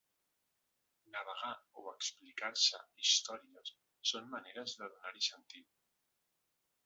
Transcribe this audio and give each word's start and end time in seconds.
Navegar 1.15 1.51
o 1.81 1.83
explicar-se 1.91 2.79
històries 3.03 3.73
són 4.13 4.31
maneres 4.33 4.75
de 4.81 4.91
donar-hi 4.95 5.25
sentit. 5.27 5.69